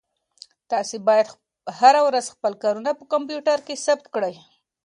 [0.71, 1.27] تاسو باید
[1.79, 4.35] هره ورځ خپل کارونه په کمپیوټر کې ثبت کړئ.